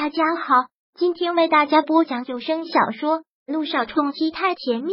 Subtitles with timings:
[0.00, 0.54] 大家好，
[0.94, 4.92] 今天为大家播讲有声小说《路上冲击太甜蜜》。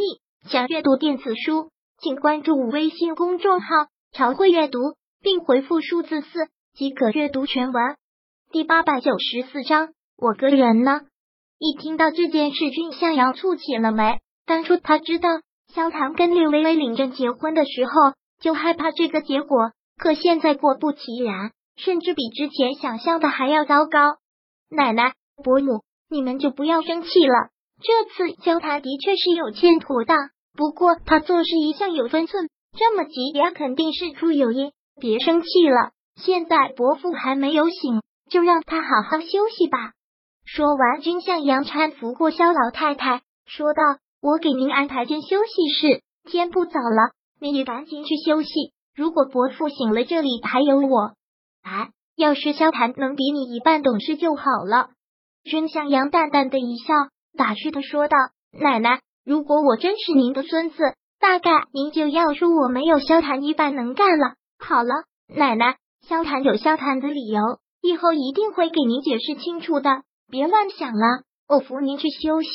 [0.50, 3.68] 想阅读电子书，请关注微信公众号
[4.10, 4.80] “朝会阅读”，
[5.22, 7.94] 并回复数字四即可阅读全文。
[8.50, 11.02] 第八百九十四章，我个人呢？
[11.60, 14.18] 一听到这件事，君向阳蹙起了眉。
[14.44, 15.28] 当初他知道
[15.72, 17.92] 萧唐跟柳微微领证结婚的时候，
[18.40, 24.16] 就害怕这个结果，可现在果不其然，甚至比之前想象的还要糟糕。
[24.68, 25.14] 奶奶、
[25.44, 27.50] 伯母，你们就不要生气了。
[27.80, 30.16] 这次萧谈的确是有欠妥当，
[30.56, 35.92] 不过他做事一向有分寸，这么急也肯定事出有因，别生气了。
[36.16, 39.92] 现在伯父还没有醒，就让他好好休息吧。
[40.44, 43.82] 说完，君向阳搀扶过萧老太太，说道
[44.20, 48.72] ：“我给您安排间休息室，天不早了，你也赶紧去休息。
[48.96, 51.12] 如果伯父醒了，这里还有我。”
[51.62, 51.90] 哎。
[52.16, 54.88] 要是萧谈能比你一半懂事就好了。
[55.44, 56.94] 君向阳淡淡的一笑，
[57.36, 58.16] 打趣的说道
[58.58, 60.76] ：“奶奶，如果我真是您的孙子，
[61.20, 64.94] 大概您就要说我没有萧谈一半能干了。”好了，
[65.28, 65.76] 奶奶，
[66.08, 67.40] 萧谈有萧谈的理由，
[67.82, 71.22] 以后一定会给您解释清楚的，别乱想了。
[71.48, 72.48] 我扶您去休息。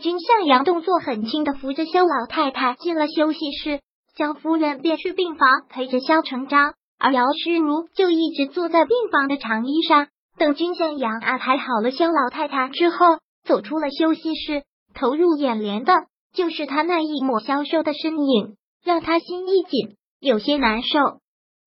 [0.00, 3.80] 君向阳动作很轻的扶着萧老太太进了休息室，
[4.16, 6.74] 萧夫人便去病房陪着萧成章。
[7.04, 10.06] 而姚诗如就一直坐在病房的长椅上，
[10.38, 14.62] 等君向阳安排好了肖老太太之后，走出了休息室，
[14.94, 15.92] 投入眼帘的
[16.32, 21.00] 就是他那一抹消瘦的身影，让他心一紧，有些难受。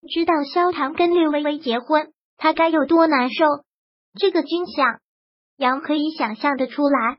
[0.10, 3.44] 知道萧唐跟略微微结婚，他该有多难受？
[4.18, 4.86] 这个君向
[5.58, 7.18] 阳可以想象的出来。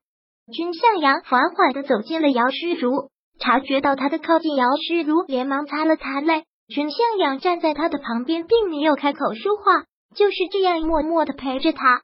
[0.55, 6.45] 君向阳缓缓的走进了姚诗如，察觉到他的靠近，姚诗如连忙擦了擦泪。
[6.69, 9.85] 君向阳站在他的旁边，并没有开口说话，
[10.17, 12.03] 就是这样默默的陪着他。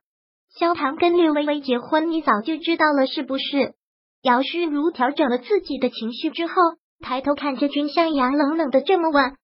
[0.56, 3.74] 萧唐跟略微微结婚，你早就知道了是不是？
[4.22, 6.54] 姚诗如调整了自己的情绪之后，
[7.00, 9.34] 抬头看着君向阳，冷冷的这么问。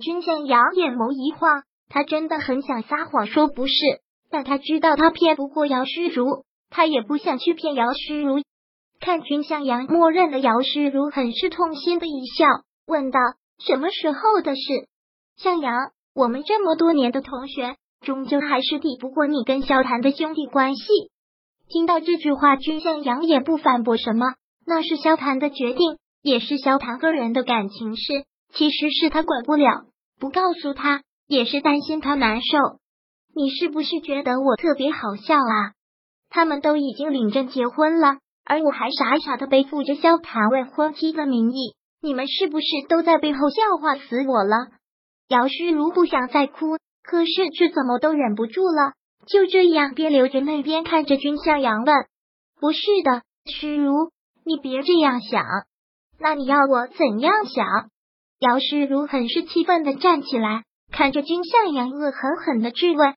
[0.00, 3.74] 君向阳眼眸一晃，他真的很想撒谎说不是，
[4.30, 8.40] 但他知道他骗不过姚诗如，他也不想去骗姚诗如。
[9.00, 12.46] 看君向阳默认了姚诗如，很是痛心的一笑，
[12.86, 13.18] 问道。
[13.64, 14.62] 什么时候的事？
[15.36, 20.82] 向阳，我们这么多年的同学，终究还是抵不过你跟萧谈的兄弟关系。
[21.68, 24.34] 听到这句话，君向阳也不反驳什么，
[24.66, 29.84] 那是萧谈的决定，也是萧谈个人的感情事，其实是他管不了，
[30.18, 32.58] 不告诉他也是担心他难受。
[33.34, 35.72] 你是不是觉得我特别好笑啊？
[36.28, 41.76] 他们都已经领证结婚了，而我还傻傻的背负着萧谈未婚妻的名义。
[42.02, 44.56] 你们是不是都在背后笑话死我了？
[45.28, 48.94] 姚诗如不想再哭，可是却怎么都忍不住了，
[49.26, 51.94] 就这样边流着泪边看着君向阳问
[52.60, 54.10] ：“不是的，诗如，
[54.44, 55.44] 你别这样想。
[56.18, 57.64] 那你要我怎样想？”
[58.40, 63.14] 姚诗如很是气愤的站起来，看着君向阳，恶狠狠的质问。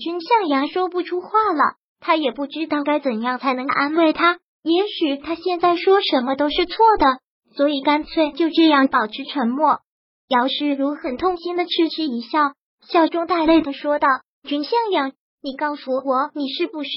[0.00, 4.38] 君向阳说不出话了，他也不知道该怎样才能安慰他。
[4.62, 7.20] 也许他现在说什么都是错的。
[7.54, 9.80] 所以干脆就这样保持沉默。
[10.28, 12.54] 姚诗如很痛心的痴痴一笑，
[12.86, 14.08] 笑中带泪的说道
[14.48, 16.90] ：“君向阳，你告诉我，你是不是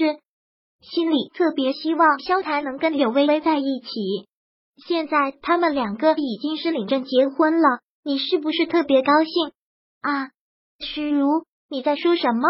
[0.81, 4.27] 心里特别希望萧谈能跟柳微微在一起？
[4.87, 9.51] 现在他们两个已经是领证结婚了，你是不是特别高兴
[10.01, 10.29] 啊？”
[10.79, 12.47] 诗如，你在说什么？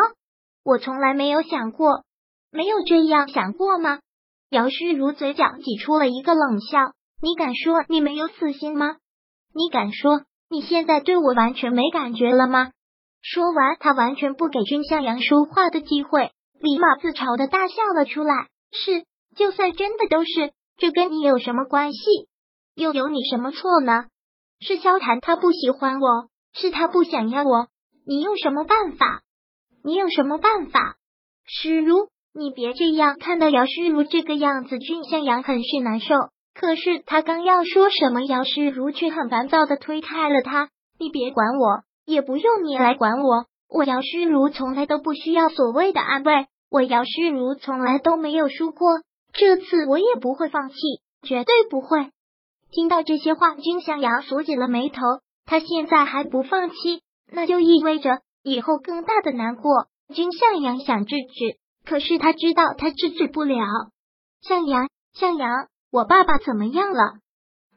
[0.64, 2.04] 我从来没有想过，
[2.52, 4.00] 没有这样想过吗？
[4.50, 6.94] 姚诗如嘴角挤出了一个冷笑。
[7.22, 8.98] 你敢说你没有死心吗？
[9.53, 12.72] 你敢说你现在对我完全没感觉了吗？
[13.22, 18.48] 说完，他完全不给君向阳说话的机会，立马自嘲的大笑了出来。
[18.72, 19.06] 是，
[19.36, 22.00] 就算真的都是，这跟你有什么关系？
[22.75, 24.06] 又有你什么错呢？
[24.59, 27.68] 是萧谈他不喜欢我，是他不想要我，
[28.06, 29.22] 你有什么办法？
[29.84, 30.98] 你有什么办法？
[31.46, 36.13] 诗如，你别这样，看到姚诗如这个样子，君向阳很是难受。
[36.56, 40.69] 可是他刚要说什么，姚诗如却很烦躁的推开了他。
[40.98, 43.46] 你别管我，也不用你来管我。
[43.68, 49.02] 我姚诗如从来都不需要所谓的安慰，我姚诗如从来都没有输过，
[49.34, 50.75] 这次我也不会放弃，
[51.24, 52.10] 绝对不会。
[52.72, 55.01] 听到这些话，君向阳锁紧了眉头。
[55.46, 57.01] 他现在还不放弃，
[57.31, 59.88] 那就意味着以后更大的难过。
[60.13, 63.66] 君向阳想制止，可是他知道他制止不了。
[64.42, 65.68] 向阳，向阳。
[65.95, 67.13] 我爸爸怎么样了？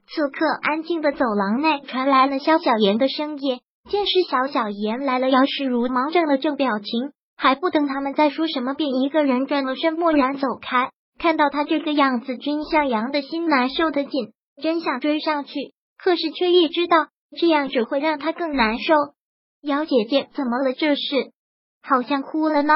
[0.09, 3.61] 此刻，安静的走廊内传来了萧小妍的声音。
[3.89, 10.91] 见是小小妍来了，姚世如忙正了正表情，还不等他们再说什么，便一个人转了身，默然走开。
[11.17, 15.53] 看到他这个样子，君向阳的心难受的紧，真想追上去，
[15.97, 16.97] 可是却也知道
[17.39, 18.95] 这样只会让他更难受。
[19.63, 20.73] 姚姐姐，怎么了？
[20.73, 21.03] 这是
[21.83, 22.75] 好像哭了呢。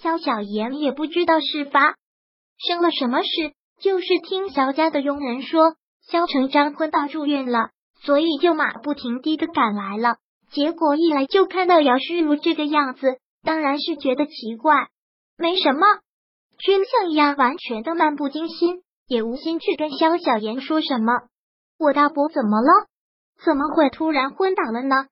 [0.00, 1.96] 萧小妍也不知道事发
[2.56, 5.76] 生了什么事，就是听萧家的佣人说，
[6.08, 7.70] 萧成章昏倒住院了，
[8.02, 10.16] 所以就马不停蹄的赶来了。
[10.50, 13.18] 结果一来就看到姚诗如这个样子。
[13.44, 14.86] 当然是觉得奇怪，
[15.36, 15.80] 没什么。
[16.58, 21.12] 君向阳完全的漫不经心，也无心去跟萧小言说什么。
[21.76, 22.86] 我大伯怎么了？
[23.44, 25.06] 怎么会突然昏倒了呢？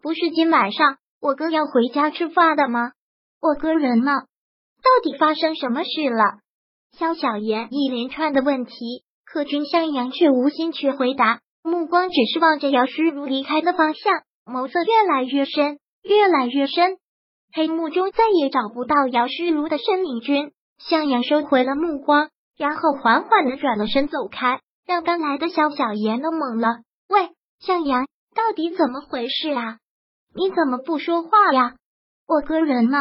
[0.00, 2.92] 不是今晚上我哥要回家吃饭的吗？
[3.42, 4.22] 我哥人呢？
[4.82, 6.38] 到底发生什么事了？
[6.98, 16.96] 萧小言一连串的问题，可君向阳却无心去回答，目光只是望着姚诗如离开的方向，眸色越来越深，越来越深。
[17.52, 20.20] 黑幕中再也找不到姚诗如的身影。
[20.20, 26.78] 君向阳收回了目光，然后缓缓的转了身走开，让刚来的萧小言都懵了。
[27.10, 27.28] 喂，
[27.60, 29.78] 向阳，到底怎么回事啊？
[30.34, 31.74] 你怎么不说话呀？
[32.26, 32.98] 我哥人呢？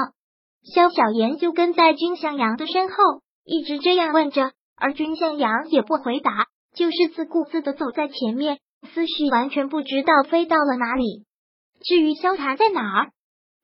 [0.74, 2.96] 萧小言就跟在君向阳的身后，
[3.46, 8.58] 一直这样问着，而君向阳也不回答，就是自顾自的走在前面，
[8.92, 11.26] 思绪完全不知道飞到了哪里。
[11.84, 13.12] 至于萧谈在哪儿？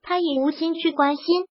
[0.04, 1.45] 他也无心去关心，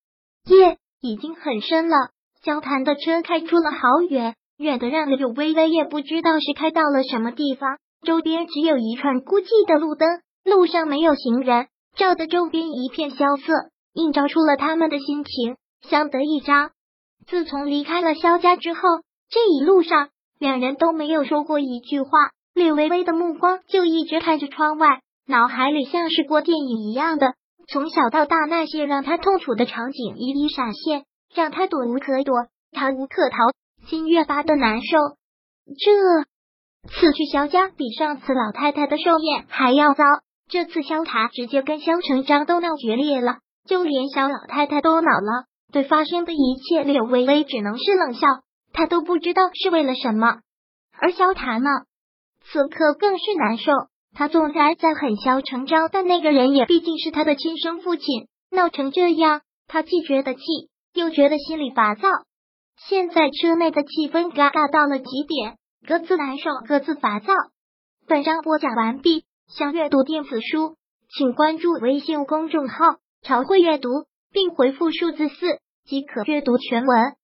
[0.46, 1.96] 夜已经很深了。
[2.44, 3.78] 萧谭的车开出了好
[4.08, 7.78] 远，远的让柳微微也不知道是开到了什么地方。
[8.02, 10.08] 周边只有一串孤寂的路灯，
[10.44, 11.66] 路上没有行人，
[11.96, 13.52] 照的周边一片萧瑟，
[13.92, 16.70] 映照出了他们的心情相得益彰。
[17.26, 18.80] 自从离开了萧家之后，
[19.28, 20.08] 这一路上
[20.38, 22.10] 两人都没有说过一句话。
[22.52, 27.34] 柳微微的目光就一直看着窗外，脑海里像是过电影一样的。
[27.68, 32.34] 从小到大，那些让他痛楚的场景一一闪现，让他躲无可躲，
[32.72, 33.36] 逃无可逃，
[33.86, 34.98] 心越发的难受。
[35.78, 36.24] 这
[36.90, 40.02] 次去萧家比上次老太太的寿宴还要糟，
[40.48, 43.38] 这次萧塔直接跟萧成章都闹决裂了，
[43.68, 45.44] 就连萧老太太都恼了。
[45.72, 48.26] 对发生的一切，柳微微只能是冷笑，
[48.72, 50.40] 他都不知道是为了什么。
[50.98, 51.68] 而萧塔呢，
[52.42, 53.72] 此刻更是难受。
[54.12, 60.40] 他纵然在很嚣成招，但那个人也毕竟是他的亲生父亲，闹成这样，他既觉得气，
[60.92, 62.08] 又觉得心里烦躁。
[62.88, 67.32] 现在车内的气氛尴尬到了极点，各自难受，各自烦躁。
[68.08, 70.74] 本章播讲完毕，想阅读电子书，
[71.16, 73.88] 请关注微信公众号“朝会阅读”，
[74.32, 75.34] 并回复数字四
[75.84, 77.19] 即可阅读全文。